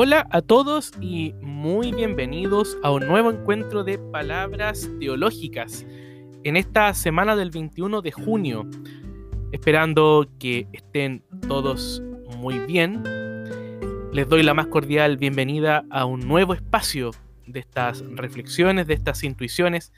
[0.00, 5.84] Hola a todos y muy bienvenidos a un nuevo encuentro de palabras teológicas
[6.44, 8.64] en esta semana del 21 de junio.
[9.50, 12.00] Esperando que estén todos
[12.36, 13.02] muy bien,
[14.12, 17.10] les doy la más cordial bienvenida a un nuevo espacio
[17.48, 19.92] de estas reflexiones, de estas intuiciones,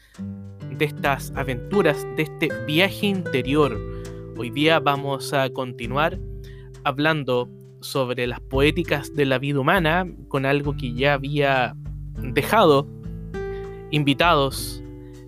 [0.78, 3.78] de estas aventuras, de este viaje interior.
[4.38, 6.18] Hoy día vamos a continuar
[6.84, 11.74] hablando sobre las poéticas de la vida humana con algo que ya había
[12.22, 12.86] dejado
[13.90, 14.82] invitados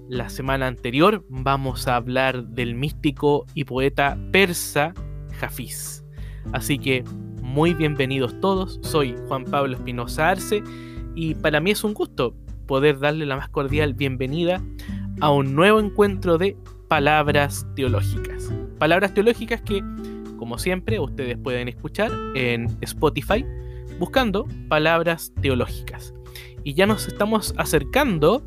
[0.09, 1.25] la semana anterior.
[1.29, 4.95] Vamos a hablar del místico y poeta persa
[5.41, 6.05] Hafiz.
[6.53, 7.05] Así que
[7.43, 10.63] muy bienvenidos todos, soy Juan Pablo Espinosa Arce
[11.15, 12.35] y para mí es un gusto
[12.67, 14.63] poder darle la más cordial bienvenida
[15.21, 16.57] a un nuevo encuentro de
[16.89, 18.53] palabras teológicas.
[18.79, 19.83] Palabras teológicas que
[20.43, 23.47] como siempre, ustedes pueden escuchar en Spotify
[24.01, 26.13] buscando palabras teológicas.
[26.65, 28.43] Y ya nos estamos acercando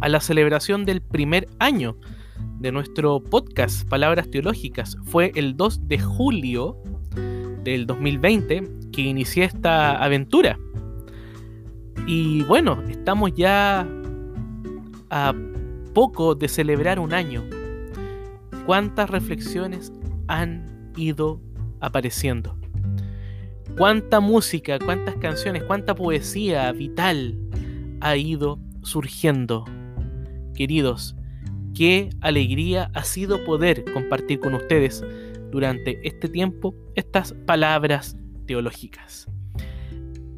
[0.00, 1.96] a la celebración del primer año
[2.60, 4.96] de nuestro podcast Palabras Teológicas.
[5.02, 6.80] Fue el 2 de julio
[7.64, 10.60] del 2020 que inicié esta aventura.
[12.06, 13.84] Y bueno, estamos ya
[15.10, 15.34] a
[15.92, 17.42] poco de celebrar un año.
[18.64, 19.92] ¿Cuántas reflexiones
[20.28, 21.40] han ido
[21.80, 22.56] apareciendo.
[23.76, 27.38] Cuánta música, cuántas canciones, cuánta poesía vital
[28.00, 29.64] ha ido surgiendo.
[30.54, 31.16] Queridos,
[31.74, 35.04] qué alegría ha sido poder compartir con ustedes
[35.50, 38.16] durante este tiempo estas palabras
[38.46, 39.28] teológicas.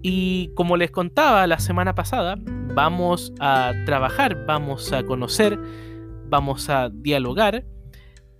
[0.02, 2.36] Y como les contaba la semana pasada,
[2.74, 5.58] vamos a trabajar, vamos a conocer,
[6.28, 7.64] vamos a dialogar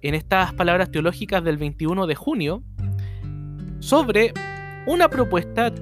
[0.03, 2.63] en estas palabras teológicas del 21 de junio
[3.79, 4.35] sobre
[4.87, 5.73] una propuesta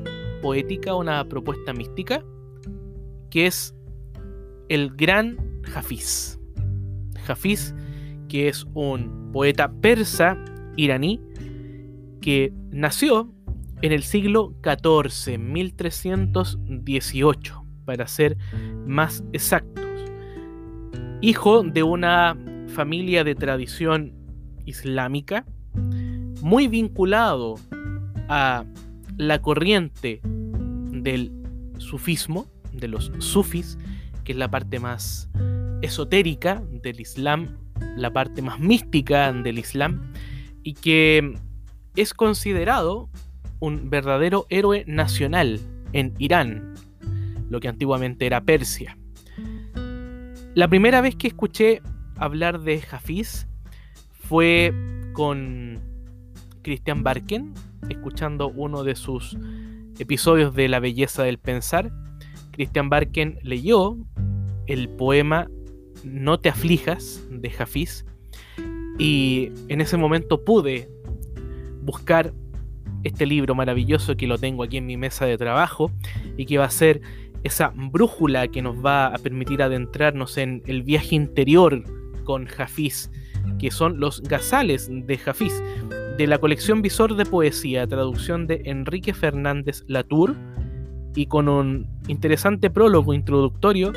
[0.43, 2.23] poética, una propuesta mística,
[3.31, 3.75] que es
[4.69, 5.37] el gran
[5.75, 6.39] Hafiz.
[7.27, 7.75] Hafiz,
[8.29, 10.37] que es un poeta persa
[10.77, 11.21] iraní
[12.21, 13.33] que nació
[13.83, 18.37] en el siglo XIV, 1318, para ser
[18.87, 19.85] más exactos.
[21.23, 22.37] Hijo de una
[22.71, 24.13] familia de tradición
[24.65, 25.45] islámica,
[26.43, 27.57] muy vinculado
[28.29, 28.65] a
[29.17, 31.33] la corriente del
[31.79, 33.79] sufismo, de los sufis,
[34.25, 35.29] que es la parte más
[35.83, 37.57] esotérica del Islam,
[37.97, 40.13] la parte más mística del Islam,
[40.63, 41.35] y que
[41.97, 43.09] es considerado
[43.59, 45.61] un verdadero héroe nacional
[45.93, 46.75] en Irán,
[47.49, 48.97] lo que antiguamente era Persia.
[50.55, 51.83] La primera vez que escuché
[52.21, 53.49] hablar de Hafiz
[54.13, 54.73] fue
[55.15, 55.81] con
[56.63, 57.55] Christian Barken,
[57.89, 59.37] escuchando uno de sus
[59.99, 61.91] episodios de La belleza del pensar.
[62.53, 63.97] Christian Barken leyó
[64.67, 65.49] el poema
[66.05, 68.05] No te aflijas de Hafiz
[68.99, 70.91] y en ese momento pude
[71.83, 72.35] buscar
[73.03, 75.91] este libro maravilloso que lo tengo aquí en mi mesa de trabajo
[76.37, 77.01] y que va a ser
[77.45, 81.83] esa brújula que nos va a permitir adentrarnos en el viaje interior
[82.25, 83.11] con Hafiz,
[83.59, 85.63] que son los Gazales de Hafiz,
[86.17, 90.37] de la colección Visor de Poesía, traducción de Enrique Fernández Latour,
[91.15, 93.93] y con un interesante prólogo introductorio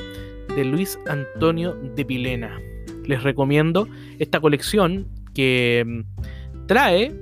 [0.55, 2.59] de Luis Antonio de Pilena.
[3.05, 3.87] Les recomiendo
[4.19, 7.13] esta colección que mm, trae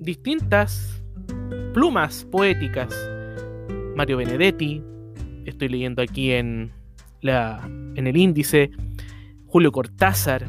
[0.00, 1.02] distintas
[1.72, 2.94] plumas poéticas.
[3.96, 4.82] Mario Benedetti,
[5.46, 6.70] estoy leyendo aquí en,
[7.20, 7.60] la,
[7.94, 8.70] en el índice,
[9.54, 10.48] Julio Cortázar,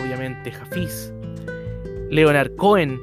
[0.00, 1.12] obviamente Jafiz,
[2.08, 2.98] Leonard Cohen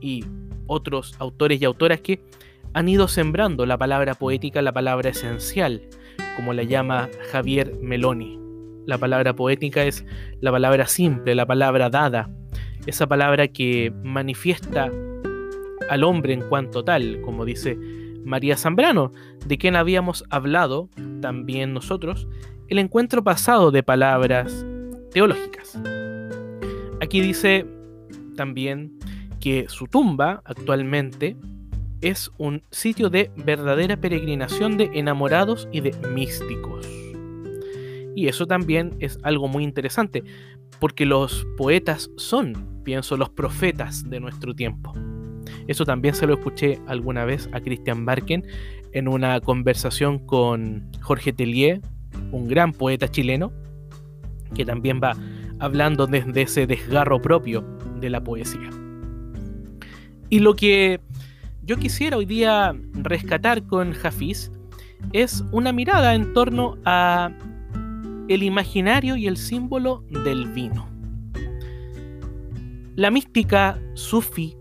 [0.00, 0.24] y
[0.66, 2.24] otros autores y autoras que
[2.72, 5.82] han ido sembrando la palabra poética, la palabra esencial,
[6.36, 8.40] como la llama Javier Meloni.
[8.86, 10.06] La palabra poética es
[10.40, 12.30] la palabra simple, la palabra dada,
[12.86, 14.90] esa palabra que manifiesta
[15.90, 17.76] al hombre en cuanto tal, como dice
[18.24, 19.12] María Zambrano,
[19.44, 20.88] de quien habíamos hablado
[21.20, 22.26] también nosotros
[22.68, 24.64] el encuentro pasado de palabras
[25.10, 25.78] teológicas.
[27.00, 27.66] Aquí dice
[28.36, 28.98] también
[29.40, 31.36] que su tumba actualmente
[32.00, 36.86] es un sitio de verdadera peregrinación de enamorados y de místicos.
[38.14, 40.22] Y eso también es algo muy interesante,
[40.78, 44.92] porque los poetas son, pienso, los profetas de nuestro tiempo.
[45.66, 48.44] Eso también se lo escuché alguna vez a Christian Barken
[48.92, 51.80] en una conversación con Jorge Tellier,
[52.32, 53.52] un gran poeta chileno,
[54.54, 55.16] que también va
[55.58, 57.64] hablando desde ese desgarro propio
[58.00, 58.70] de la poesía.
[60.30, 61.00] Y lo que
[61.62, 64.50] yo quisiera hoy día rescatar con Hafiz
[65.12, 67.30] es una mirada en torno a
[68.28, 70.88] el imaginario y el símbolo del vino.
[72.94, 74.56] La mística sufi,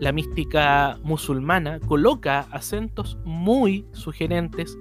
[0.00, 4.78] la mística musulmana, coloca acentos muy sugerentes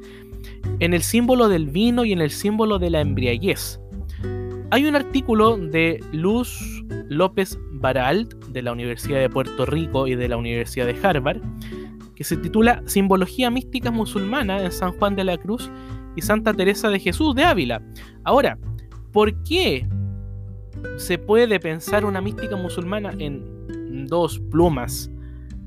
[0.80, 3.80] en el símbolo del vino y en el símbolo de la embriaguez.
[4.70, 10.28] Hay un artículo de Luz López Baralt de la Universidad de Puerto Rico y de
[10.28, 11.42] la Universidad de Harvard
[12.16, 15.70] que se titula Simbología Mística Musulmana en San Juan de la Cruz
[16.16, 17.82] y Santa Teresa de Jesús de Ávila.
[18.24, 18.58] Ahora,
[19.12, 19.88] ¿por qué
[20.98, 25.12] se puede pensar una mística musulmana en dos plumas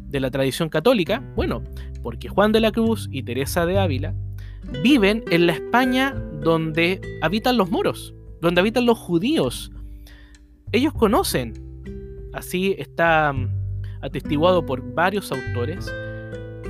[0.09, 1.23] de la tradición católica?
[1.37, 1.63] Bueno,
[2.03, 4.15] porque Juan de la Cruz y Teresa de Ávila
[4.83, 9.71] viven en la España donde habitan los moros, donde habitan los judíos.
[10.73, 11.55] Ellos conocen,
[12.33, 13.49] así está mm,
[14.03, 15.93] atestiguado por varios autores,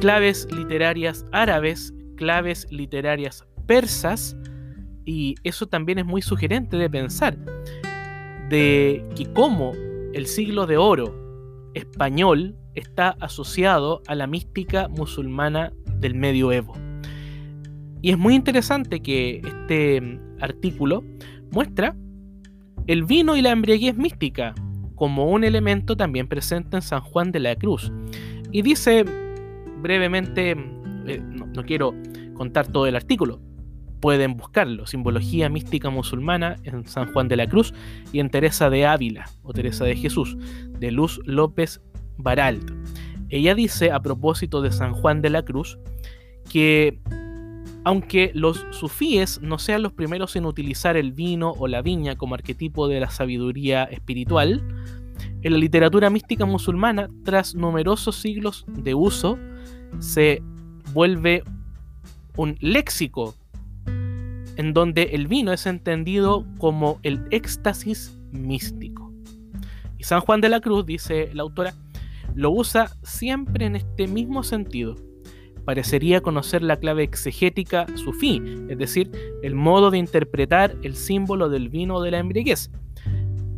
[0.00, 4.37] claves literarias árabes, claves literarias persas,
[5.05, 7.37] y eso también es muy sugerente de pensar,
[8.49, 9.73] de que como
[10.12, 11.14] el siglo de oro
[11.75, 16.75] español está asociado a la mística musulmana del medioevo.
[18.02, 21.05] Y es muy interesante que este artículo
[21.50, 21.94] muestra
[22.87, 24.55] el vino y la embriaguez mística
[24.94, 27.93] como un elemento también presente en San Juan de la Cruz.
[28.52, 29.05] Y dice
[29.81, 30.50] brevemente,
[31.06, 31.94] eh, no, quiero
[32.35, 33.41] contar todo el artículo,
[34.00, 37.75] pueden buscarlo, Simbología Mística Musulmana en San Juan de la Cruz
[38.12, 40.37] y en Teresa de Ávila o Teresa de Jesús,
[40.79, 41.81] de Luz López
[42.17, 42.70] Baralt.
[43.29, 45.79] Ella dice a propósito de San Juan de la Cruz
[46.50, 46.99] que
[47.85, 52.35] aunque los sufíes no sean los primeros en utilizar el vino o la viña como
[52.35, 54.62] arquetipo de la sabiduría espiritual,
[55.43, 59.38] en la literatura mística musulmana, tras numerosos siglos de uso,
[59.99, 60.43] se
[60.93, 61.43] vuelve
[62.37, 63.35] un léxico
[64.56, 69.12] en donde el vino es entendido como el éxtasis místico.
[69.99, 71.75] Y San Juan de la Cruz, dice la autora,
[72.35, 74.97] lo usa siempre en este mismo sentido.
[75.65, 79.11] Parecería conocer la clave exegética sufí, es decir,
[79.43, 82.71] el modo de interpretar el símbolo del vino de la embriaguez,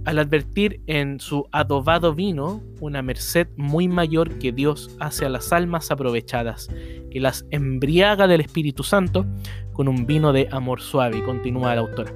[0.04, 5.52] al advertir en su adobado vino una merced muy mayor que Dios hace a las
[5.52, 6.68] almas aprovechadas,
[7.10, 9.24] que las embriaga del Espíritu Santo
[9.72, 12.12] con un vino de amor suave, continúa la autora.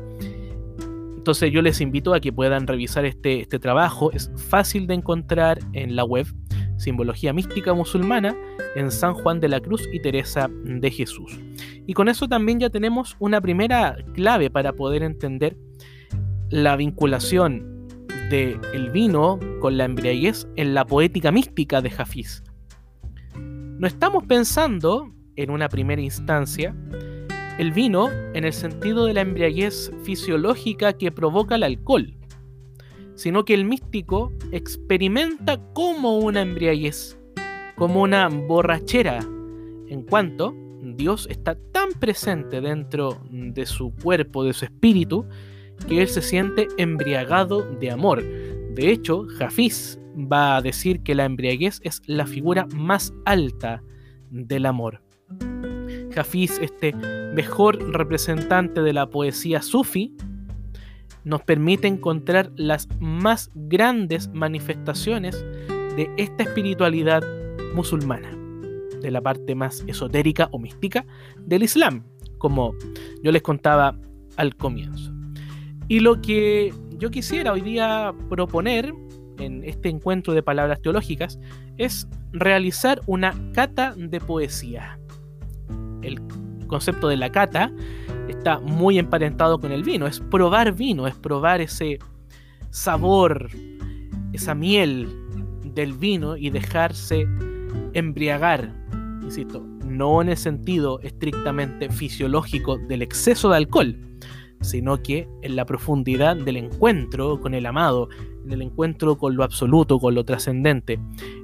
[1.16, 5.60] Entonces yo les invito a que puedan revisar este, este trabajo, es fácil de encontrar
[5.72, 6.26] en la web,
[6.76, 8.36] Simbología Mística Musulmana,
[8.74, 11.38] en San Juan de la Cruz y Teresa de Jesús.
[11.86, 15.56] Y con eso también ya tenemos una primera clave para poder entender
[16.50, 17.88] la vinculación
[18.30, 22.42] de el vino con la embriaguez en la poética mística de Hafiz.
[23.34, 26.74] No estamos pensando, en una primera instancia,
[27.58, 32.14] el vino en el sentido de la embriaguez fisiológica que provoca el alcohol,
[33.16, 37.18] sino que el místico experimenta como una embriaguez,
[37.76, 39.18] como una borrachera,
[39.88, 45.26] en cuanto Dios está tan presente dentro de su cuerpo, de su espíritu,
[45.88, 48.22] que él se siente embriagado de amor.
[48.22, 53.82] De hecho, Hafiz va a decir que la embriaguez es la figura más alta
[54.30, 55.02] del amor.
[56.16, 56.94] Hafiz, este
[57.34, 60.14] mejor representante de la poesía sufi,
[61.26, 65.44] nos permite encontrar las más grandes manifestaciones
[65.96, 67.20] de esta espiritualidad
[67.74, 68.30] musulmana,
[69.02, 71.04] de la parte más esotérica o mística
[71.40, 72.04] del Islam,
[72.38, 72.74] como
[73.24, 73.98] yo les contaba
[74.36, 75.12] al comienzo.
[75.88, 78.94] Y lo que yo quisiera hoy día proponer
[79.40, 81.40] en este encuentro de palabras teológicas
[81.76, 85.00] es realizar una cata de poesía.
[86.02, 86.20] El
[86.66, 87.72] concepto de la cata
[88.28, 91.98] está muy emparentado con el vino, es probar vino, es probar ese
[92.70, 93.48] sabor,
[94.32, 95.08] esa miel
[95.74, 97.26] del vino y dejarse
[97.92, 98.72] embriagar,
[99.22, 103.96] insisto, no en el sentido estrictamente fisiológico del exceso de alcohol,
[104.60, 108.08] sino que en la profundidad del encuentro con el amado,
[108.44, 110.98] en el encuentro con lo absoluto, con lo trascendente,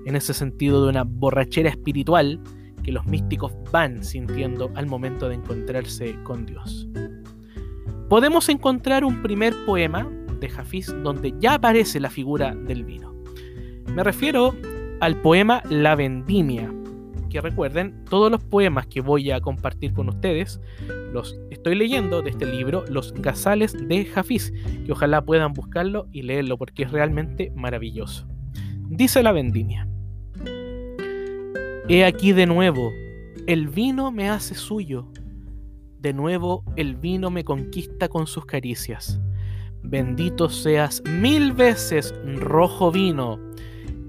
[0.06, 2.40] en ese sentido de una borrachera espiritual
[2.82, 6.88] que los místicos van sintiendo al momento de encontrarse con Dios.
[8.08, 10.10] Podemos encontrar un primer poema
[10.40, 13.14] de Hafiz donde ya aparece la figura del vino.
[13.94, 14.54] Me refiero
[15.00, 16.72] al poema La Vendimia,
[17.30, 20.60] que recuerden, todos los poemas que voy a compartir con ustedes
[21.12, 24.52] los estoy leyendo de este libro, Los Gazales de Hafiz,
[24.84, 28.26] que ojalá puedan buscarlo y leerlo porque es realmente maravilloso.
[28.88, 29.88] Dice la vendimia.
[31.88, 32.92] He aquí de nuevo,
[33.48, 35.08] el vino me hace suyo.
[35.98, 39.20] De nuevo el vino me conquista con sus caricias.
[39.82, 43.40] Bendito seas mil veces, rojo vino,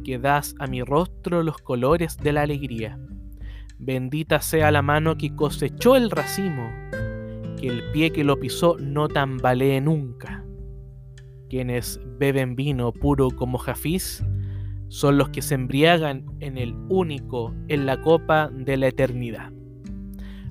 [0.03, 2.99] que das a mi rostro los colores de la alegría.
[3.79, 6.69] Bendita sea la mano que cosechó el racimo,
[7.59, 10.45] que el pie que lo pisó no tambalee nunca.
[11.49, 14.23] Quienes beben vino puro como Jafís,
[14.93, 19.51] son los que se embriagan en el único, en la copa de la eternidad.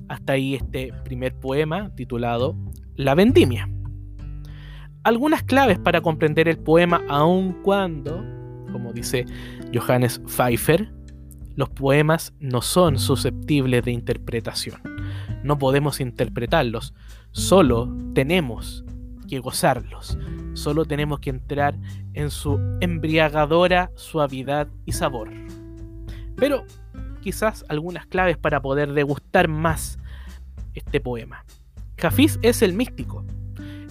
[0.09, 2.53] Hasta ahí este primer poema titulado
[2.95, 3.69] La vendimia.
[5.05, 8.21] Algunas claves para comprender el poema aun cuando,
[8.73, 9.25] como dice
[9.73, 10.91] Johannes Pfeiffer,
[11.55, 14.81] los poemas no son susceptibles de interpretación.
[15.41, 16.93] No podemos interpretarlos,
[17.31, 18.83] solo tenemos
[19.29, 20.17] que gozarlos.
[20.53, 21.75] Solo tenemos que entrar
[22.13, 25.29] en su embriagadora suavidad y sabor.
[26.35, 26.65] Pero
[27.21, 29.97] quizás algunas claves para poder degustar más
[30.73, 31.45] este poema.
[31.97, 33.25] Jafís es el místico.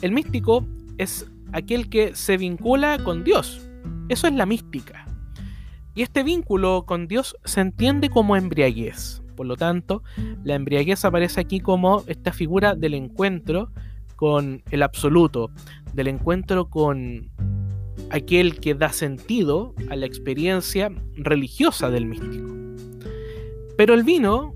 [0.03, 0.67] El místico
[0.99, 3.69] es aquel que se vincula con Dios.
[4.09, 5.07] Eso es la mística.
[5.95, 9.23] Y este vínculo con Dios se entiende como embriaguez.
[9.37, 10.03] Por lo tanto,
[10.45, 13.71] la embriaguez aparece aquí como esta figura del encuentro
[14.17, 15.51] con el absoluto,
[15.93, 17.31] del encuentro con
[18.11, 22.55] aquel que da sentido a la experiencia religiosa del místico.
[23.77, 24.55] Pero el vino,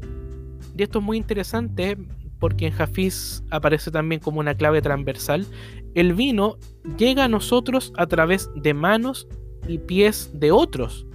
[0.77, 1.97] y esto es muy interesante
[2.39, 5.47] porque en Jafís aparece también como una clave transversal,
[5.95, 6.59] el vino
[6.99, 9.27] llega a nosotros a través de manos
[9.67, 11.07] y pies de otros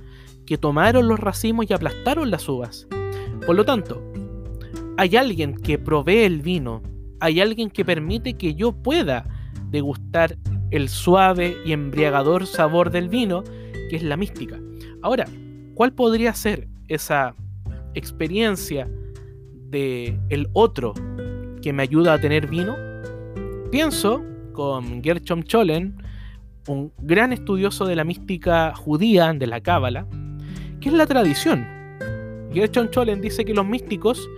[0.46, 2.88] que tomaron los racimos y aplastaron las uvas.
[3.46, 4.02] Por lo tanto,
[4.98, 6.82] hay alguien que provee el vino,
[7.20, 9.28] hay alguien que permite que yo pueda
[9.72, 10.38] degustar
[10.70, 13.44] el suave y embriagador sabor del vino,
[13.90, 14.60] que es la mística.
[15.02, 15.26] Ahora,
[15.74, 17.36] ¿cuál podría ser esa
[17.94, 18.90] experiencia
[19.70, 20.94] de el otro
[21.62, 22.76] que me ayuda a tener vino?
[23.72, 24.22] Pienso
[24.54, 25.96] con Gershom Cholen,
[26.68, 30.08] un gran estudioso de la mística judía, de la Cábala,
[30.80, 31.66] que es la tradición.
[32.54, 34.30] Gershom Cholen dice que los místicos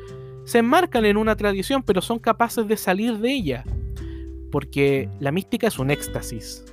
[0.46, 3.64] se enmarcan en una tradición, pero son capaces de salir de ella.
[4.54, 6.64] Porque la mística es un éxtasis,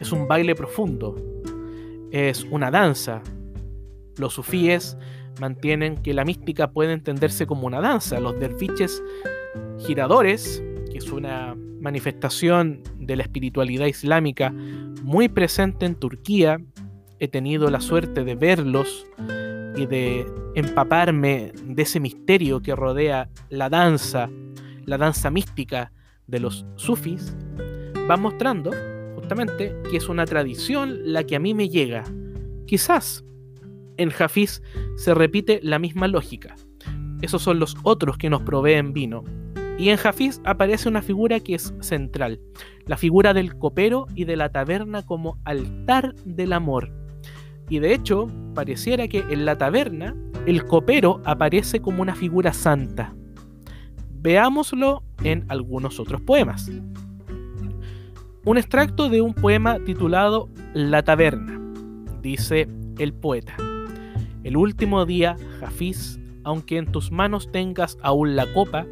[0.00, 1.14] es un baile profundo,
[2.10, 3.22] es una danza.
[4.16, 4.98] Los sufíes
[5.40, 8.18] mantienen que la mística puede entenderse como una danza.
[8.18, 9.00] Los derviches
[9.78, 14.50] giradores, que es una manifestación de la espiritualidad islámica
[15.04, 16.58] muy presente en Turquía,
[17.20, 19.06] he tenido la suerte de verlos
[19.76, 20.26] y de
[20.56, 24.28] empaparme de ese misterio que rodea la danza,
[24.86, 25.92] la danza mística
[26.26, 27.36] de los sufis,
[28.10, 28.70] va mostrando
[29.14, 32.04] justamente que es una tradición la que a mí me llega.
[32.66, 33.24] Quizás
[33.96, 34.62] en Hafiz
[34.96, 36.56] se repite la misma lógica.
[37.20, 39.24] Esos son los otros que nos proveen vino.
[39.78, 42.40] Y en Hafiz aparece una figura que es central,
[42.86, 46.92] la figura del copero y de la taberna como altar del amor
[47.72, 50.14] y de hecho, pareciera que en la taberna
[50.46, 53.14] el copero aparece como una figura santa.
[54.10, 56.70] Veámoslo en algunos otros poemas.
[58.44, 61.60] Un extracto de un poema titulado La taberna.
[62.22, 63.56] Dice el poeta.
[64.42, 68.86] El último día, Jafís, aunque en tus manos tengas aún la copa,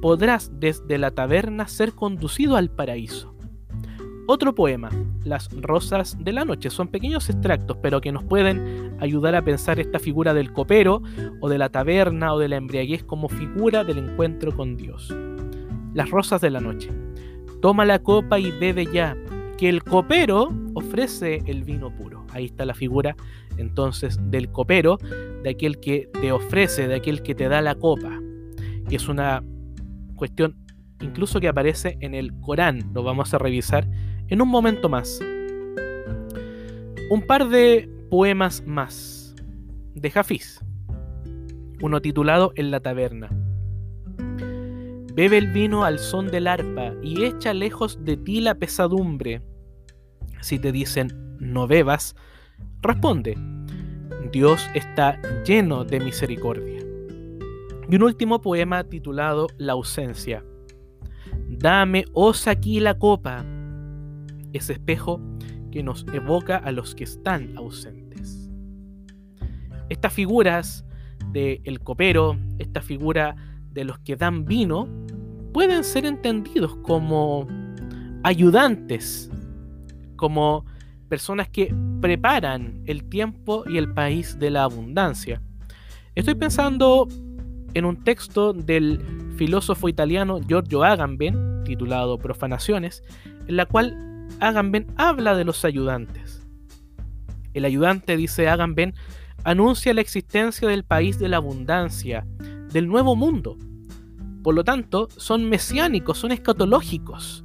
[0.00, 3.34] podrás desde la taberna ser conducido al paraíso.
[4.26, 4.90] Otro poema,
[5.24, 6.70] Las Rosas de la Noche.
[6.70, 11.02] Son pequeños extractos, pero que nos pueden ayudar a pensar esta figura del copero
[11.40, 15.14] o de la taberna o de la embriaguez como figura del encuentro con Dios.
[15.94, 16.90] Las Rosas de la Noche.
[17.62, 19.16] Toma la copa y bebe ya,
[19.56, 22.26] que el copero ofrece el vino puro.
[22.32, 23.16] Ahí está la figura
[23.56, 24.98] entonces del copero,
[25.42, 28.20] de aquel que te ofrece, de aquel que te da la copa.
[28.90, 29.42] Y es una
[30.16, 30.56] cuestión
[31.00, 32.90] incluso que aparece en el Corán.
[32.92, 33.88] Lo vamos a revisar
[34.28, 35.20] en un momento más.
[37.10, 39.34] Un par de poemas más
[39.94, 40.60] de Hafiz.
[41.80, 43.30] Uno titulado En la taberna.
[45.14, 49.42] Bebe el vino al son del arpa y echa lejos de ti la pesadumbre.
[50.40, 52.16] Si te dicen no bebas,
[52.82, 53.38] responde,
[54.32, 56.80] Dios está lleno de misericordia.
[57.88, 60.44] Y un último poema titulado La ausencia.
[61.48, 63.44] Dame, os aquí la copa,
[64.52, 65.20] ese espejo
[65.70, 68.50] que nos evoca a los que están ausentes.
[69.88, 70.84] Estas figuras
[71.30, 73.36] del el copero, esta figura
[73.70, 74.88] de los que dan vino,
[75.54, 77.46] pueden ser entendidos como
[78.24, 79.30] ayudantes,
[80.16, 80.66] como
[81.08, 85.40] personas que preparan el tiempo y el país de la abundancia.
[86.16, 87.06] Estoy pensando
[87.72, 89.00] en un texto del
[89.36, 93.04] filósofo italiano Giorgio Agamben, titulado Profanaciones,
[93.46, 93.96] en la cual
[94.40, 96.44] Agamben habla de los ayudantes.
[97.52, 98.92] El ayudante, dice Agamben,
[99.44, 102.26] anuncia la existencia del país de la abundancia,
[102.72, 103.56] del nuevo mundo.
[104.44, 107.44] Por lo tanto, son mesiánicos, son escatológicos.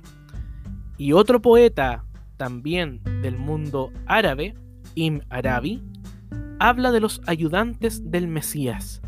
[0.98, 2.04] Y otro poeta,
[2.36, 4.54] también del mundo árabe,
[4.96, 5.82] Im Arabi,
[6.60, 9.02] habla de los ayudantes del Mesías,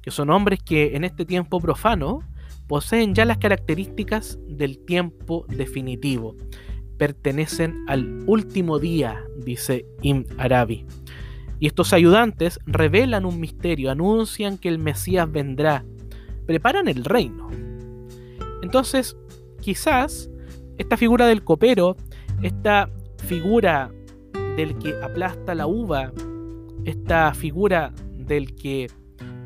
[0.00, 2.20] que son hombres que en este tiempo profano
[2.66, 6.36] poseen ya las características del tiempo definitivo.
[6.96, 10.86] Pertenecen al último día, dice Ibn Arabi.
[11.60, 15.84] Y estos ayudantes revelan un misterio, anuncian que el Mesías vendrá,
[16.46, 17.48] preparan el reino.
[18.62, 19.16] Entonces,
[19.60, 20.30] quizás
[20.78, 21.96] esta figura del copero,
[22.42, 23.90] esta figura
[24.56, 26.12] del que aplasta la uva,
[26.84, 28.88] esta figura del que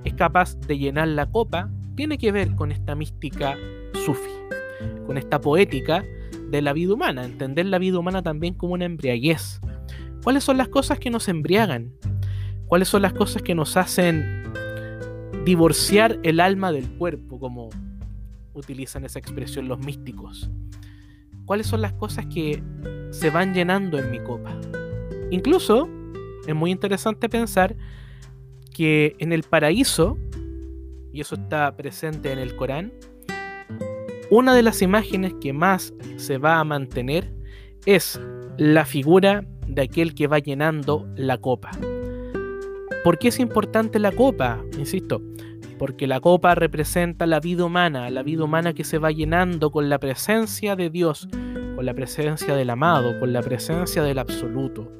[0.04, 3.56] es capaz de llenar la copa, tiene que ver con esta mística
[4.04, 4.30] sufi,
[5.06, 6.04] con esta poética
[6.50, 9.60] de la vida humana, entender la vida humana también como una embriaguez.
[10.22, 11.92] ¿Cuáles son las cosas que nos embriagan?
[12.66, 14.37] ¿Cuáles son las cosas que nos hacen
[15.48, 17.70] divorciar el alma del cuerpo, como
[18.52, 20.50] utilizan esa expresión los místicos?
[21.46, 22.62] ¿Cuáles son las cosas que
[23.12, 24.54] se van llenando en mi copa?
[25.30, 25.88] Incluso
[26.46, 27.74] es muy interesante pensar
[28.74, 30.18] que en el paraíso
[31.14, 32.92] y eso está presente en el Corán,
[34.30, 37.32] una de las imágenes que más se va a mantener
[37.86, 38.20] es
[38.58, 41.70] la figura de aquel que va llenando la copa.
[43.02, 44.62] ¿Por qué es importante la copa?
[44.76, 45.22] Insisto,
[45.78, 49.88] porque la copa representa la vida humana, la vida humana que se va llenando con
[49.88, 51.28] la presencia de Dios,
[51.76, 54.92] con la presencia del amado, con la presencia del absoluto.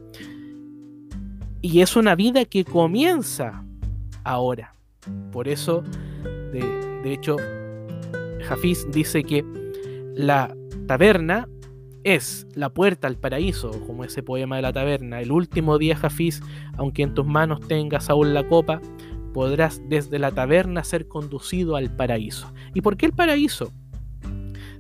[1.60, 3.64] Y es una vida que comienza
[4.22, 4.74] ahora.
[5.32, 5.82] Por eso,
[6.52, 7.36] de, hecho,
[8.48, 9.44] Hafiz dice que
[10.14, 10.54] la
[10.86, 11.48] taberna
[12.04, 15.20] es la puerta al paraíso, como ese poema de la taberna.
[15.20, 16.40] El último día, Hafiz,
[16.76, 18.80] aunque en tus manos tengas aún la copa,
[19.32, 22.52] podrás desde la taberna ser conducido al paraíso.
[22.74, 23.72] ¿Y por qué el paraíso?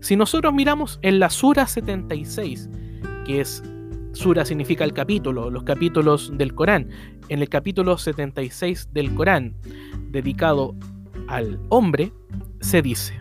[0.00, 2.68] Si nosotros miramos en la Sura 76,
[3.24, 3.62] que es
[4.12, 6.88] Sura significa el capítulo, los capítulos del Corán.
[7.28, 9.54] En el capítulo 76 del Corán,
[10.10, 10.74] dedicado
[11.28, 12.12] al hombre,
[12.60, 13.18] se dice,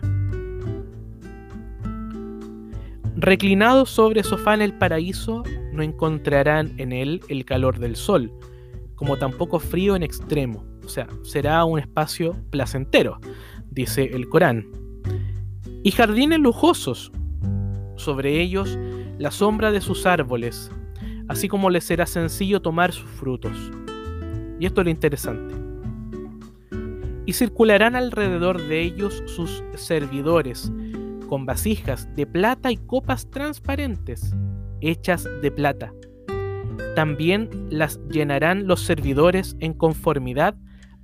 [3.16, 8.32] Reclinados sobre sofá en el paraíso, no encontrarán en él el calor del sol,
[8.94, 13.20] como tampoco frío en extremo, o sea, será un espacio placentero,
[13.70, 14.66] dice el Corán.
[15.82, 17.12] Y jardines lujosos,
[17.96, 18.78] sobre ellos
[19.18, 20.70] la sombra de sus árboles,
[21.28, 23.70] así como les será sencillo tomar sus frutos.
[24.58, 25.54] Y esto es lo interesante
[27.26, 30.72] y circularán alrededor de ellos sus servidores,
[31.28, 34.34] con vasijas de plata y copas transparentes,
[34.80, 35.92] hechas de plata.
[36.96, 40.56] También las llenarán los servidores en conformidad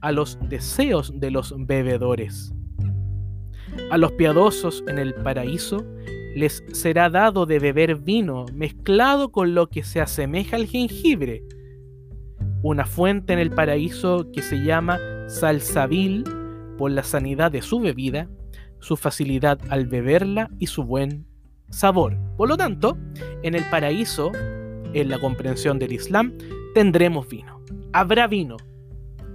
[0.04, 2.52] a los deseos de los bebedores.
[3.90, 5.82] A los piadosos en el paraíso
[6.36, 11.42] les será dado de beber vino mezclado con lo que se asemeja al jengibre,
[12.62, 16.24] una fuente en el paraíso que se llama salsabil
[16.76, 18.28] por la sanidad de su bebida,
[18.80, 21.24] su facilidad al beberla y su buen
[21.70, 22.18] sabor.
[22.36, 22.98] Por lo tanto,
[23.42, 24.32] en el paraíso,
[24.92, 26.36] en la comprensión del Islam,
[26.74, 27.62] tendremos vino.
[27.94, 28.58] Habrá vino.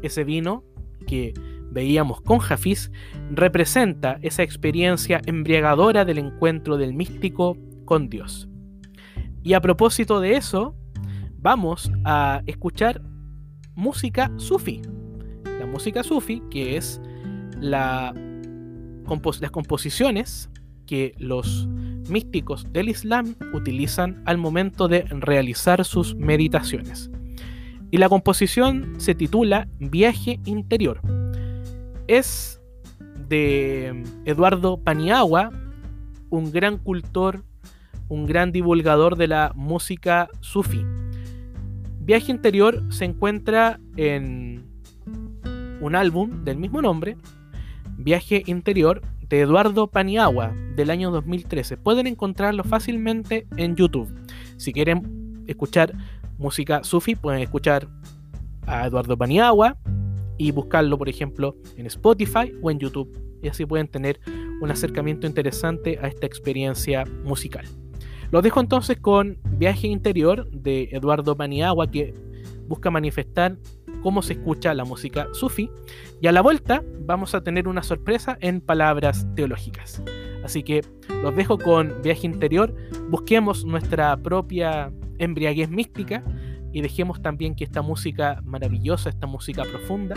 [0.02, 0.64] Ese vino
[1.08, 1.34] que
[1.72, 2.92] veíamos con Hafiz
[3.32, 8.48] representa esa experiencia embriagadora del encuentro del místico con Dios.
[9.44, 10.76] Y a propósito de eso,
[11.38, 13.02] vamos a escuchar
[13.76, 14.82] música sufi.
[15.60, 17.02] La música sufi, que es
[17.60, 18.14] la,
[19.40, 20.50] las composiciones
[20.86, 21.68] que los
[22.10, 27.12] místicos del Islam utilizan al momento de realizar sus meditaciones.
[27.92, 31.02] Y la composición se titula Viaje Interior.
[32.08, 32.62] Es
[33.28, 35.52] de Eduardo Paniagua,
[36.30, 37.44] un gran cultor,
[38.08, 40.86] un gran divulgador de la música sufi.
[42.02, 44.66] Viaje Interior se encuentra en
[45.82, 47.18] un álbum del mismo nombre,
[47.98, 51.78] Viaje Interior, de Eduardo Paniagua, del año 2013.
[51.78, 54.12] Pueden encontrarlo fácilmente en YouTube.
[54.58, 55.94] Si quieren escuchar
[56.40, 57.88] música sufi, pueden escuchar
[58.66, 59.78] a Eduardo Paniagua
[60.38, 63.12] y buscarlo, por ejemplo, en Spotify o en YouTube.
[63.44, 64.20] Y así pueden tener
[64.62, 67.66] un acercamiento interesante a esta experiencia musical.
[68.32, 72.14] Los dejo entonces con Viaje Interior de Eduardo Paniagua, que
[72.68, 73.58] busca manifestar
[74.02, 75.70] cómo se escucha la música sufi.
[76.22, 80.02] Y a la vuelta vamos a tener una sorpresa en palabras teológicas.
[80.44, 80.86] Así que
[81.22, 82.74] los dejo con viaje interior,
[83.10, 86.24] busquemos nuestra propia embriaguez mística
[86.72, 90.16] y dejemos también que esta música maravillosa, esta música profunda,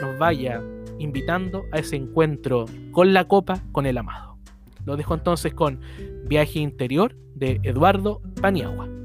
[0.00, 0.62] nos vaya
[0.98, 4.36] invitando a ese encuentro con la copa, con el amado.
[4.84, 5.80] Lo dejo entonces con
[6.26, 9.01] Viaje Interior de Eduardo Paniagua.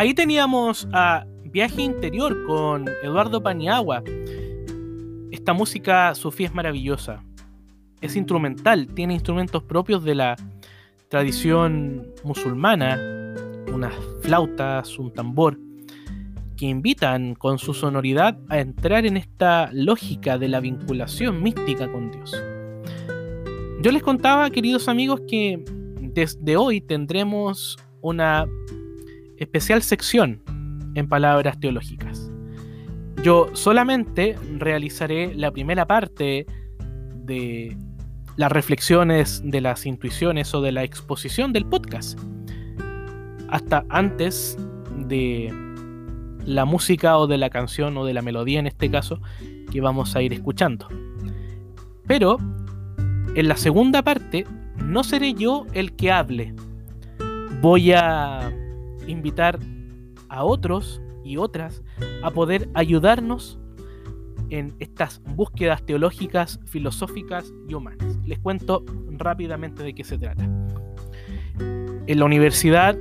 [0.00, 4.02] Ahí teníamos a Viaje Interior con Eduardo Paniagua.
[5.30, 7.22] Esta música, Sofía, es maravillosa.
[8.00, 10.36] Es instrumental, tiene instrumentos propios de la
[11.10, 12.98] tradición musulmana,
[13.74, 15.58] unas flautas, un tambor,
[16.56, 22.10] que invitan con su sonoridad a entrar en esta lógica de la vinculación mística con
[22.10, 22.42] Dios.
[23.82, 25.62] Yo les contaba, queridos amigos, que
[26.00, 28.46] desde hoy tendremos una
[29.40, 30.42] especial sección
[30.94, 32.30] en palabras teológicas.
[33.24, 36.46] Yo solamente realizaré la primera parte
[37.14, 37.76] de
[38.36, 42.18] las reflexiones, de las intuiciones o de la exposición del podcast.
[43.48, 44.56] Hasta antes
[45.08, 45.52] de
[46.44, 49.20] la música o de la canción o de la melodía en este caso
[49.70, 50.88] que vamos a ir escuchando.
[52.06, 52.38] Pero
[53.34, 54.46] en la segunda parte
[54.82, 56.54] no seré yo el que hable.
[57.60, 58.50] Voy a
[59.10, 59.58] invitar
[60.28, 61.82] a otros y otras
[62.22, 63.58] a poder ayudarnos
[64.50, 68.18] en estas búsquedas teológicas, filosóficas y humanas.
[68.24, 70.44] Les cuento rápidamente de qué se trata.
[72.06, 72.96] En la universidad,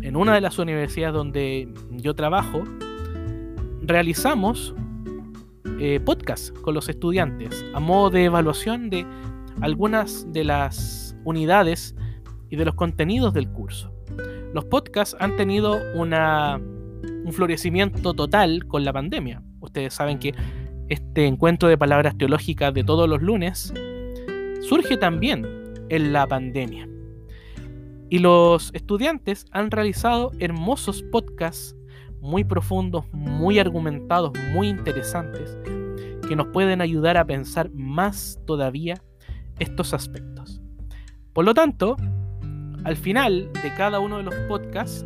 [0.00, 2.64] en una de las universidades donde yo trabajo,
[3.82, 4.74] realizamos
[5.80, 9.06] eh, podcasts con los estudiantes a modo de evaluación de
[9.60, 11.94] algunas de las unidades
[12.48, 13.97] y de los contenidos del curso
[14.52, 19.42] los podcasts han tenido una, un florecimiento total con la pandemia.
[19.60, 20.34] Ustedes saben que
[20.88, 23.72] este encuentro de palabras teológicas de todos los lunes
[24.60, 25.46] surge también
[25.88, 26.88] en la pandemia.
[28.10, 31.76] Y los estudiantes han realizado hermosos podcasts
[32.20, 35.56] muy profundos, muy argumentados, muy interesantes,
[36.26, 39.02] que nos pueden ayudar a pensar más todavía
[39.58, 40.60] estos aspectos.
[41.32, 41.96] Por lo tanto,
[42.88, 45.04] al final de cada uno de los podcasts,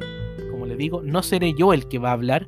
[0.52, 2.46] como les digo, no seré yo el que va a hablar,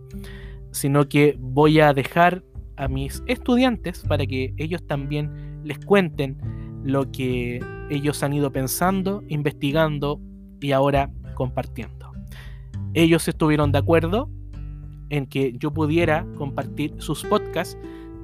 [0.70, 2.44] sino que voy a dejar
[2.76, 6.38] a mis estudiantes para que ellos también les cuenten
[6.84, 10.20] lo que ellos han ido pensando, investigando
[10.60, 12.12] y ahora compartiendo.
[12.94, 14.30] Ellos estuvieron de acuerdo
[15.10, 17.76] en que yo pudiera compartir sus podcasts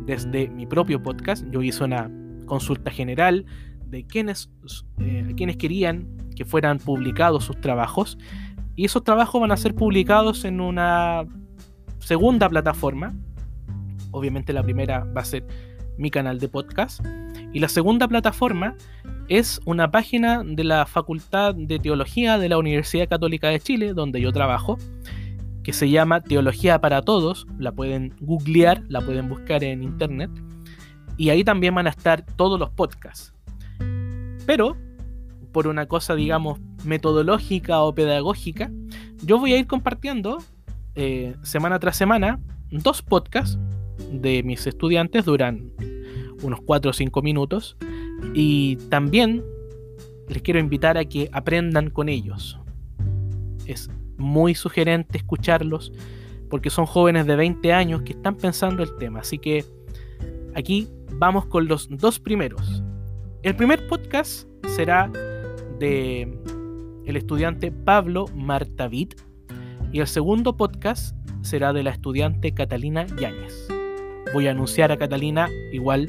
[0.07, 1.45] desde mi propio podcast.
[1.51, 2.09] Yo hice una
[2.47, 3.47] consulta general
[3.91, 4.51] de quienes,
[4.99, 8.19] eh, quienes querían que fueran publicados sus trabajos.
[8.77, 11.25] Y esos trabajos van a ser publicados en una
[11.99, 13.15] segunda plataforma.
[14.11, 15.47] Obviamente la primera va a ser
[15.99, 17.05] mi canal de podcast.
[17.53, 18.75] Y la segunda plataforma
[19.29, 24.21] es una página de la Facultad de Teología de la Universidad Católica de Chile, donde
[24.21, 24.79] yo trabajo,
[25.63, 27.47] que se llama Teología para Todos.
[27.59, 30.31] La pueden googlear, la pueden buscar en internet.
[31.17, 33.35] Y ahí también van a estar todos los podcasts.
[34.51, 34.77] Pero
[35.53, 38.69] por una cosa, digamos, metodológica o pedagógica,
[39.25, 40.39] yo voy a ir compartiendo
[40.97, 42.41] eh, semana tras semana
[42.73, 43.61] dos podcasts
[44.11, 45.71] de mis estudiantes, duran
[46.43, 47.77] unos 4 o 5 minutos,
[48.35, 49.45] y también
[50.29, 52.59] les quiero invitar a que aprendan con ellos.
[53.67, 55.93] Es muy sugerente escucharlos
[56.49, 59.65] porque son jóvenes de 20 años que están pensando el tema, así que
[60.57, 62.83] aquí vamos con los dos primeros.
[63.43, 65.11] El primer podcast será
[65.79, 66.39] de
[67.07, 69.13] el estudiante Pablo Martavid
[69.93, 73.67] y el segundo podcast será de la estudiante Catalina Yáñez.
[74.35, 76.07] Voy a anunciar a Catalina igual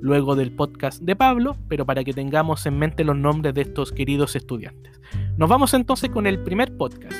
[0.00, 3.92] luego del podcast de Pablo, pero para que tengamos en mente los nombres de estos
[3.92, 5.00] queridos estudiantes.
[5.36, 7.16] Nos vamos entonces con el primer podcast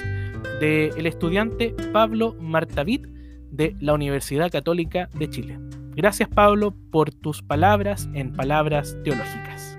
[0.59, 3.07] del estudiante Pablo Martavid
[3.53, 5.59] de la Universidad Católica de Chile.
[5.97, 9.79] Gracias Pablo por tus palabras en palabras teológicas.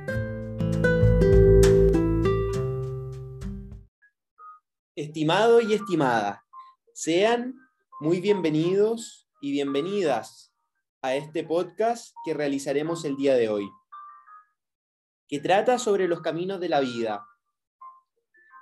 [4.95, 6.45] Estimado y estimada,
[6.93, 7.55] sean
[7.99, 10.53] muy bienvenidos y bienvenidas
[11.01, 13.69] a este podcast que realizaremos el día de hoy,
[15.27, 17.25] que trata sobre los caminos de la vida.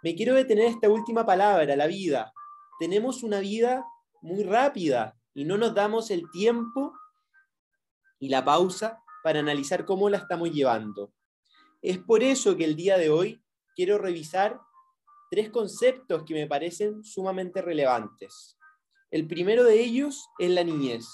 [0.01, 2.33] Me quiero detener esta última palabra, la vida.
[2.79, 3.85] Tenemos una vida
[4.23, 6.93] muy rápida y no nos damos el tiempo
[8.23, 11.13] y la pausa para analizar cómo la estamos llevando.
[11.81, 13.43] Es por eso que el día de hoy
[13.75, 14.61] quiero revisar
[15.29, 18.57] tres conceptos que me parecen sumamente relevantes.
[19.11, 21.05] El primero de ellos es la niñez,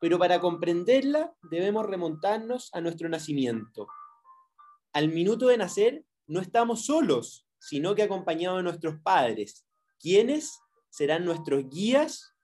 [0.00, 3.88] pero para comprenderla debemos remontarnos a nuestro nacimiento.
[4.92, 9.66] Al minuto de nacer no estamos solos, sino que acompañados de nuestros padres,
[9.98, 12.36] quienes serán nuestros guías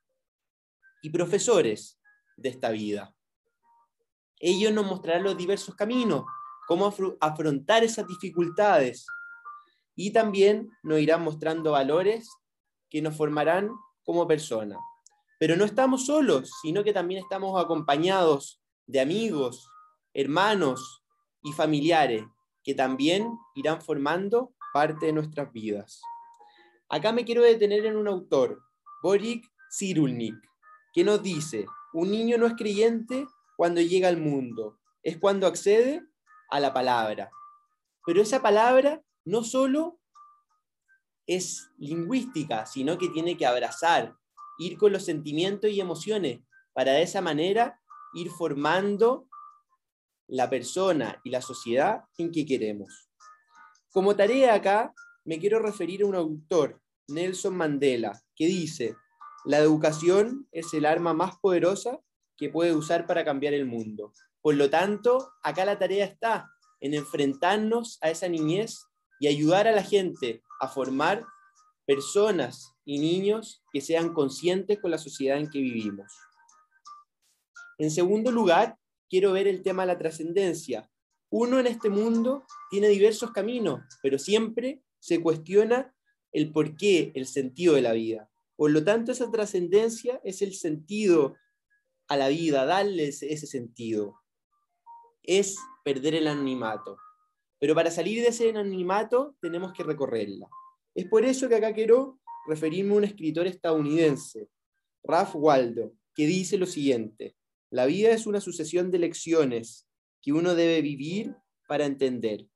[1.02, 2.00] y profesores
[2.36, 3.14] de esta vida.
[4.42, 6.24] Ellos nos mostrarán los diversos caminos,
[6.66, 9.06] cómo afrontar esas dificultades
[9.94, 12.28] y también nos irán mostrando valores
[12.90, 13.70] que nos formarán
[14.02, 14.78] como personas.
[15.38, 19.68] Pero no estamos solos, sino que también estamos acompañados de amigos,
[20.12, 21.04] hermanos
[21.42, 22.24] y familiares
[22.64, 26.00] que también irán formando parte de nuestras vidas.
[26.88, 28.60] Acá me quiero detener en un autor,
[29.02, 30.36] Borik Cyrulnik,
[30.92, 33.26] que nos dice, un niño no es creyente
[33.62, 36.02] cuando llega al mundo, es cuando accede
[36.50, 37.30] a la palabra.
[38.04, 40.00] Pero esa palabra no solo
[41.28, 44.16] es lingüística, sino que tiene que abrazar,
[44.58, 46.40] ir con los sentimientos y emociones,
[46.72, 47.80] para de esa manera
[48.14, 49.28] ir formando
[50.26, 53.12] la persona y la sociedad en que queremos.
[53.92, 54.92] Como tarea acá,
[55.24, 58.96] me quiero referir a un autor, Nelson Mandela, que dice,
[59.44, 62.00] la educación es el arma más poderosa
[62.42, 64.12] que puede usar para cambiar el mundo.
[64.40, 66.50] Por lo tanto, acá la tarea está
[66.80, 68.80] en enfrentarnos a esa niñez
[69.20, 71.24] y ayudar a la gente a formar
[71.86, 76.12] personas y niños que sean conscientes con la sociedad en que vivimos.
[77.78, 78.76] En segundo lugar,
[79.08, 80.90] quiero ver el tema de la trascendencia.
[81.30, 85.94] Uno en este mundo tiene diversos caminos, pero siempre se cuestiona
[86.32, 88.28] el porqué, el sentido de la vida.
[88.56, 91.36] Por lo tanto, esa trascendencia es el sentido
[92.12, 94.20] a la vida, darle ese sentido.
[95.22, 96.98] Es perder el anonimato.
[97.58, 100.48] Pero para salir de ese anonimato tenemos que recorrerla.
[100.94, 104.48] Es por eso que acá quiero referirme a un escritor estadounidense,
[105.02, 107.36] Ralph Waldo, que dice lo siguiente,
[107.70, 109.88] la vida es una sucesión de lecciones
[110.20, 111.34] que uno debe vivir
[111.66, 112.46] para entender.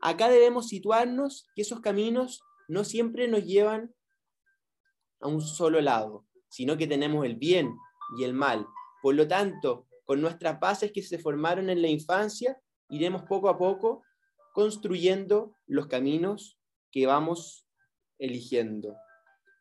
[0.00, 3.92] Acá debemos situarnos que esos caminos no siempre nos llevan
[5.20, 7.74] a un solo lado, sino que tenemos el bien
[8.16, 8.66] y el mal.
[9.04, 13.58] Por lo tanto, con nuestras bases que se formaron en la infancia, iremos poco a
[13.58, 14.02] poco
[14.54, 16.58] construyendo los caminos
[16.90, 17.68] que vamos
[18.18, 18.96] eligiendo.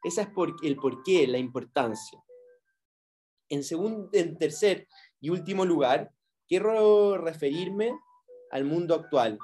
[0.01, 2.23] Esa es por, el porqué, la importancia.
[3.49, 4.87] En, segundo, en tercer
[5.19, 6.13] y último lugar,
[6.47, 7.91] quiero referirme
[8.49, 9.37] al mundo actual.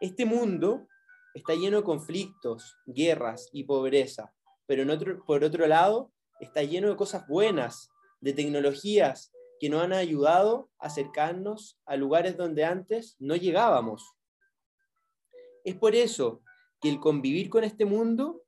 [0.00, 0.88] Este mundo
[1.34, 4.32] está lleno de conflictos, guerras y pobreza,
[4.64, 4.86] pero
[5.26, 10.86] por otro lado está lleno de cosas buenas, de tecnologías que nos han ayudado a
[10.86, 14.14] acercarnos a lugares donde antes no llegábamos.
[15.64, 16.42] Es por eso
[16.80, 18.42] que el convivir con este mundo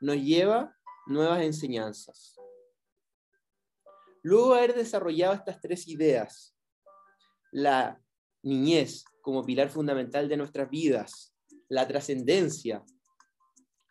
[0.00, 2.36] nos lleva nuevas enseñanzas.
[4.22, 6.56] Luego de haber desarrollado estas tres ideas,
[7.50, 8.00] la
[8.42, 11.34] niñez como pilar fundamental de nuestras vidas,
[11.68, 12.84] la trascendencia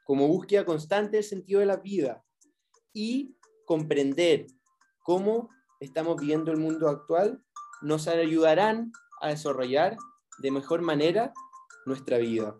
[0.05, 2.23] como búsqueda constante del sentido de la vida
[2.93, 4.47] y comprender
[5.01, 7.43] cómo estamos viviendo el mundo actual,
[7.81, 9.97] nos ayudarán a desarrollar
[10.39, 11.33] de mejor manera
[11.85, 12.55] nuestra vida.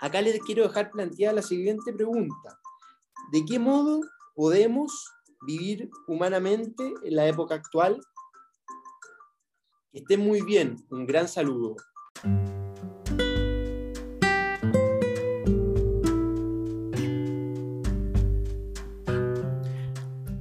[0.00, 2.58] Acá les quiero dejar planteada la siguiente pregunta.
[3.32, 4.00] ¿De qué modo
[4.34, 4.92] podemos
[5.46, 8.00] vivir humanamente en la época actual?
[9.92, 10.76] Que estén muy bien.
[10.90, 11.76] Un gran saludo.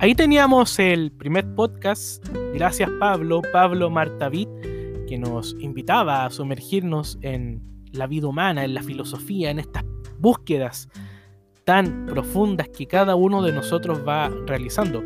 [0.02, 2.26] Ahí teníamos el primer podcast.
[2.54, 4.48] Gracias Pablo, Pablo Martavit,
[5.10, 9.84] que nos invitaba a sumergirnos en la vida humana, en la filosofía, en estas
[10.18, 10.88] búsquedas
[11.66, 15.04] tan profundas que cada uno de nosotros va realizando.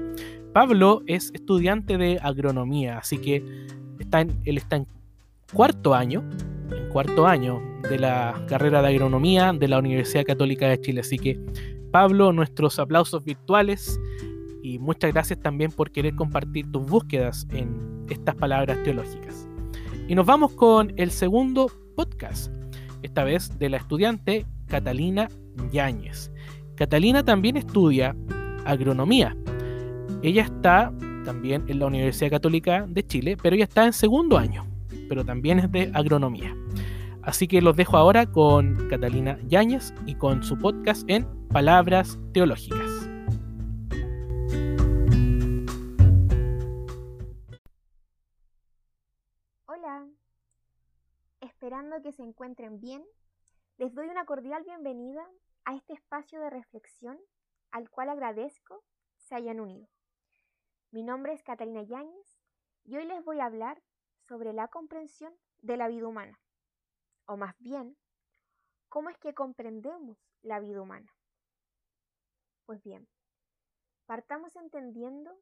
[0.53, 3.43] Pablo es estudiante de agronomía, así que
[3.97, 4.85] está en, él está en
[5.51, 6.23] cuarto año,
[6.69, 11.01] en cuarto año de la carrera de agronomía de la Universidad Católica de Chile.
[11.01, 11.39] Así que,
[11.91, 13.99] Pablo, nuestros aplausos virtuales
[14.63, 19.47] y muchas gracias también por querer compartir tus búsquedas en estas palabras teológicas.
[20.07, 22.51] Y nos vamos con el segundo podcast,
[23.01, 25.27] esta vez de la estudiante Catalina
[25.71, 26.31] Yáñez.
[26.75, 28.15] Catalina también estudia
[28.65, 29.35] agronomía.
[30.21, 30.93] Ella está
[31.25, 34.65] también en la Universidad Católica de Chile, pero ella está en segundo año,
[35.09, 36.55] pero también es de agronomía.
[37.21, 42.82] Así que los dejo ahora con Catalina Yáñez y con su podcast en Palabras Teológicas.
[51.73, 53.03] Esperando que se encuentren bien,
[53.77, 55.27] les doy una cordial bienvenida
[55.65, 57.19] a este espacio de reflexión
[57.71, 58.83] al cual agradezco
[59.17, 59.89] se hayan unido.
[60.91, 62.37] Mi nombre es Catalina Yáñez
[62.83, 63.81] y hoy les voy a hablar
[64.27, 66.39] sobre la comprensión de la vida humana,
[67.25, 67.97] o más bien,
[68.87, 71.11] cómo es que comprendemos la vida humana.
[72.67, 73.07] Pues bien,
[74.05, 75.35] partamos entendiendo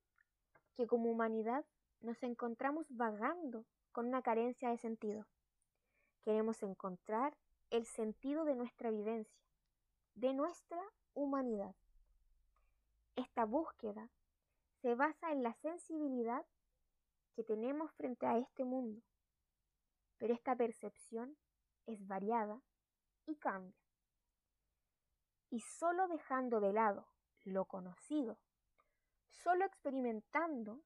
[0.78, 1.66] que como humanidad
[2.00, 5.28] nos encontramos vagando con una carencia de sentido.
[6.24, 7.36] Queremos encontrar
[7.72, 9.42] el sentido de nuestra vivencia,
[10.14, 10.82] de nuestra
[11.14, 11.76] humanidad.
[13.16, 14.10] Esta búsqueda
[14.82, 16.46] se basa en la sensibilidad
[17.34, 19.02] que tenemos frente a este mundo,
[20.18, 21.38] pero esta percepción
[21.88, 22.62] es variada
[23.26, 23.76] y cambia.
[25.50, 27.08] Y solo dejando de lado
[27.44, 28.38] lo conocido,
[29.30, 30.82] solo experimentando,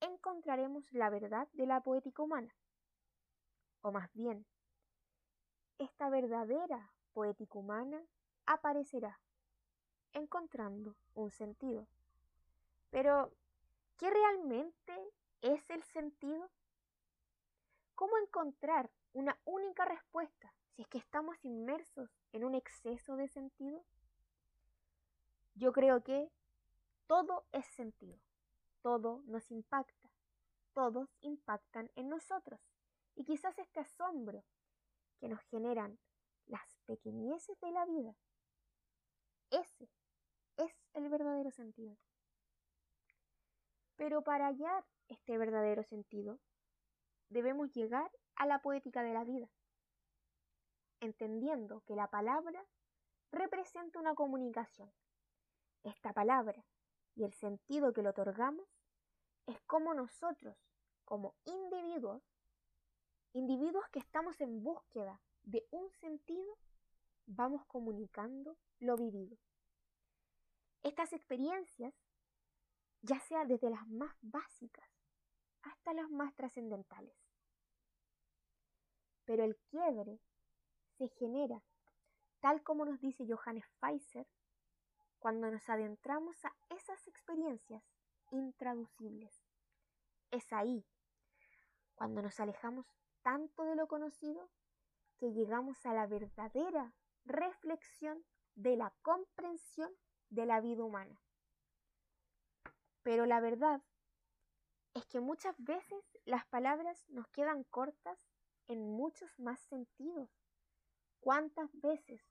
[0.00, 2.54] encontraremos la verdad de la poética humana.
[3.82, 4.44] O más bien,
[5.78, 8.02] esta verdadera poética humana
[8.44, 9.18] aparecerá,
[10.12, 11.86] encontrando un sentido.
[12.90, 13.32] Pero,
[13.96, 14.92] ¿qué realmente
[15.40, 16.50] es el sentido?
[17.94, 23.82] ¿Cómo encontrar una única respuesta si es que estamos inmersos en un exceso de sentido?
[25.54, 26.30] Yo creo que
[27.06, 28.18] todo es sentido,
[28.82, 30.10] todo nos impacta,
[30.74, 32.60] todos impactan en nosotros
[33.14, 34.44] y quizás este asombro
[35.18, 35.98] que nos generan
[36.46, 38.16] las pequeñeces de la vida,
[39.50, 39.90] ese
[40.56, 41.96] es el verdadero sentido.
[43.96, 46.40] Pero para hallar este verdadero sentido,
[47.28, 49.50] debemos llegar a la poética de la vida,
[51.00, 52.64] entendiendo que la palabra
[53.32, 54.92] representa una comunicación.
[55.82, 56.64] Esta palabra
[57.14, 58.68] y el sentido que le otorgamos
[59.46, 60.56] es como nosotros,
[61.04, 62.22] como individuos,
[63.32, 66.58] individuos que estamos en búsqueda de un sentido,
[67.26, 69.36] vamos comunicando lo vivido.
[70.82, 71.94] Estas experiencias,
[73.02, 74.88] ya sea desde las más básicas
[75.62, 77.14] hasta las más trascendentales.
[79.24, 80.20] Pero el quiebre
[80.96, 81.62] se genera,
[82.40, 84.26] tal como nos dice Johannes Pfizer,
[85.18, 87.84] cuando nos adentramos a esas experiencias
[88.30, 89.44] intraducibles.
[90.30, 90.84] Es ahí,
[91.94, 92.86] cuando nos alejamos
[93.22, 94.48] tanto de lo conocido,
[95.18, 96.94] que llegamos a la verdadera
[97.24, 99.92] reflexión de la comprensión
[100.30, 101.20] de la vida humana.
[103.02, 103.82] Pero la verdad
[104.94, 108.18] es que muchas veces las palabras nos quedan cortas
[108.66, 110.30] en muchos más sentidos.
[111.20, 112.22] ¿Cuántas veces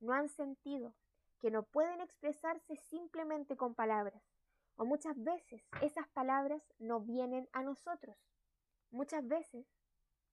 [0.00, 0.94] no han sentido
[1.38, 4.22] que no pueden expresarse simplemente con palabras?
[4.76, 8.16] O muchas veces esas palabras no vienen a nosotros.
[8.90, 9.66] Muchas veces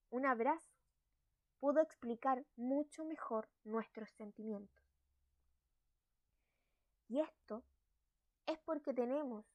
[0.10, 0.78] un abrazo
[1.60, 4.84] pudo explicar mucho mejor nuestros sentimientos.
[7.10, 7.64] Y esto
[8.46, 9.46] es porque tenemos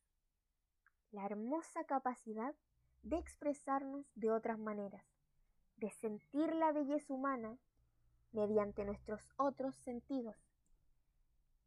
[1.11, 2.55] la hermosa capacidad
[3.03, 5.05] de expresarnos de otras maneras,
[5.76, 7.59] de sentir la belleza humana
[8.32, 10.36] mediante nuestros otros sentidos,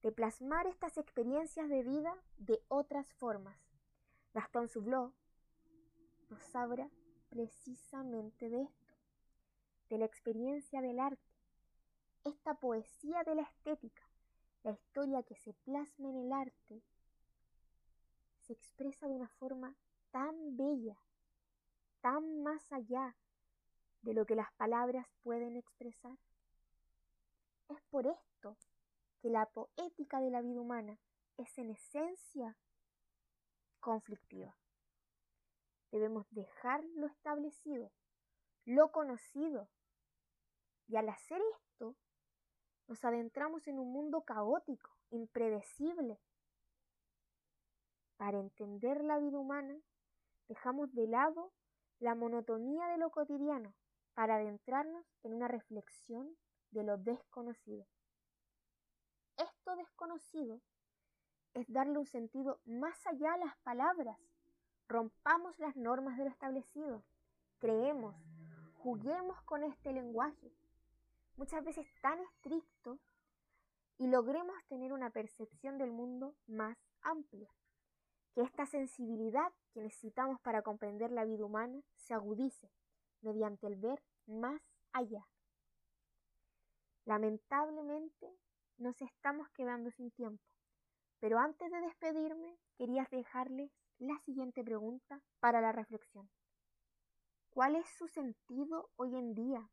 [0.02, 3.60] de plasmar estas experiencias de vida de otras formas.
[4.34, 5.14] Gastón Subló
[6.30, 6.90] nos habla
[7.36, 8.94] precisamente de esto,
[9.90, 11.34] de la experiencia del arte,
[12.24, 14.04] esta poesía de la estética,
[14.64, 16.82] la historia que se plasma en el arte
[18.40, 19.76] se expresa de una forma
[20.12, 20.98] tan bella,
[22.00, 23.18] tan más allá
[24.02, 26.18] de lo que las palabras pueden expresar.
[27.68, 28.56] Es por esto
[29.20, 30.98] que la poética de la vida humana
[31.36, 32.56] es en esencia
[33.82, 34.56] conflictiva.
[35.92, 37.92] Debemos dejar lo establecido,
[38.66, 39.70] lo conocido,
[40.88, 41.96] y al hacer esto,
[42.88, 46.20] nos adentramos en un mundo caótico, impredecible,
[48.18, 49.78] para entender la vida humana,
[50.48, 51.52] dejamos de lado
[52.00, 53.76] la monotonía de lo cotidiano
[54.14, 56.38] para adentrarnos en una reflexión
[56.72, 57.86] de lo desconocido.
[59.38, 60.62] Esto desconocido
[61.54, 64.20] es darle un sentido más allá a las palabras.
[64.88, 67.04] Rompamos las normas de lo establecido.
[67.60, 68.16] Creemos,
[68.76, 70.52] juguemos con este lenguaje,
[71.38, 73.00] muchas veces tan estricto,
[73.98, 77.50] y logremos tener una percepción del mundo más amplia
[78.34, 82.70] que esta sensibilidad que necesitamos para comprender la vida humana se agudice
[83.22, 84.62] mediante el ver más
[84.92, 85.26] allá.
[87.06, 88.38] Lamentablemente
[88.78, 90.44] nos estamos quedando sin tiempo,
[91.20, 96.30] pero antes de despedirme quería dejarles la siguiente pregunta para la reflexión.
[97.50, 99.70] ¿Cuál es su sentido hoy en día?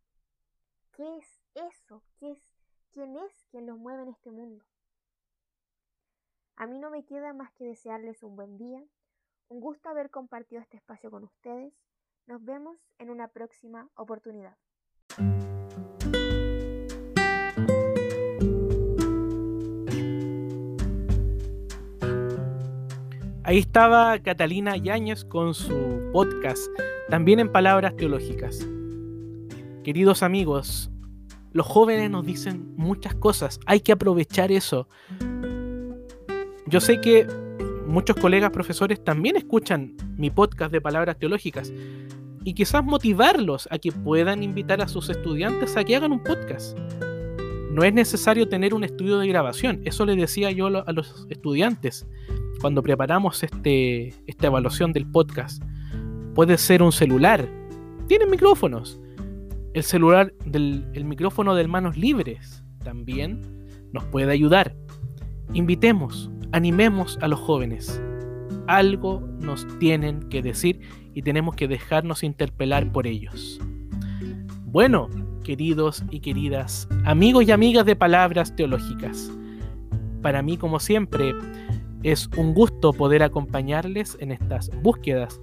[0.93, 2.03] ¿Qué es eso?
[2.19, 2.55] ¿Qué es?
[2.93, 4.65] ¿Quién es quien los mueve en este mundo?
[6.57, 8.85] A mí no me queda más que desearles un buen día.
[9.49, 11.75] Un gusto haber compartido este espacio con ustedes.
[12.27, 14.57] Nos vemos en una próxima oportunidad.
[23.53, 26.69] Ahí estaba Catalina Yáñez con su podcast,
[27.11, 28.67] también en palabras teológicas.
[29.85, 30.91] Queridos amigos,
[31.53, 34.89] los jóvenes nos dicen muchas cosas, hay que aprovechar eso.
[36.67, 37.27] Yo sé que
[37.87, 41.75] muchos colegas profesores también escuchan mi podcast de palabras teológicas
[42.45, 46.79] y quizás motivarlos a que puedan invitar a sus estudiantes a que hagan un podcast.
[47.71, 52.07] No es necesario tener un estudio de grabación, eso le decía yo a los estudiantes
[52.63, 55.63] cuando preparamos este, esta evaluación del podcast.
[56.35, 57.47] Puede ser un celular,
[58.07, 59.01] tienen micrófonos.
[59.75, 63.43] El celular del el micrófono de manos libres también
[63.93, 64.77] nos puede ayudar.
[65.53, 68.01] Invitemos, animemos a los jóvenes.
[68.69, 70.81] Algo nos tienen que decir
[71.15, 73.61] y tenemos que dejarnos interpelar por ellos.
[74.67, 75.09] Bueno,
[75.43, 79.33] queridos y queridas, amigos y amigas de palabras teológicas,
[80.23, 81.35] para mí como siempre
[82.03, 85.41] es un gusto poder acompañarles en estas búsquedas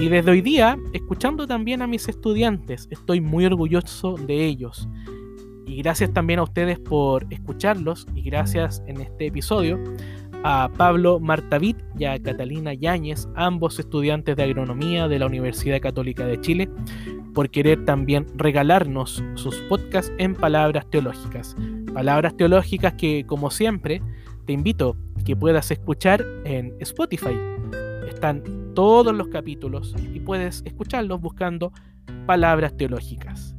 [0.00, 4.88] y desde hoy día, escuchando también a mis estudiantes, estoy muy orgulloso de ellos.
[5.66, 9.82] Y gracias también a ustedes por escucharlos y gracias en este episodio
[10.44, 16.24] a Pablo Martavit y a Catalina Yáñez, ambos estudiantes de agronomía de la Universidad Católica
[16.26, 16.70] de Chile,
[17.34, 21.56] por querer también regalarnos sus podcasts en palabras teológicas.
[21.92, 24.00] Palabras teológicas que, como siempre,
[24.46, 27.38] te invito que puedas escuchar en Spotify.
[28.08, 28.42] Están
[28.74, 31.72] todos los capítulos y puedes escucharlos buscando
[32.26, 33.56] palabras teológicas.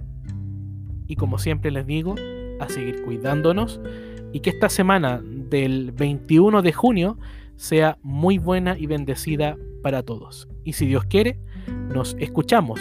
[1.07, 2.15] Y como siempre les digo,
[2.59, 3.79] a seguir cuidándonos
[4.31, 7.17] y que esta semana del 21 de junio
[7.55, 10.47] sea muy buena y bendecida para todos.
[10.63, 11.39] Y si Dios quiere,
[11.93, 12.79] nos escuchamos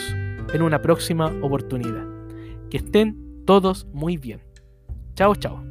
[0.53, 2.07] en una próxima oportunidad.
[2.71, 4.41] Que estén todos muy bien.
[5.15, 5.68] Chao, chao.